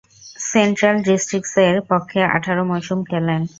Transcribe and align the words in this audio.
Central 0.45 0.97
ডিস্ট্রিক্টসের 1.07 1.75
পক্ষে 1.89 2.19
আঠারো 2.35 2.63
মৌসুম 2.71 2.99
খেলেন। 3.03 3.41